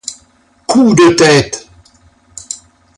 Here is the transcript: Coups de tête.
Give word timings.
Coups 0.65 0.95
de 0.95 1.13
tête. 1.15 1.69